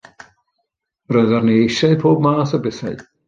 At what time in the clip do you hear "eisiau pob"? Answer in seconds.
1.65-2.19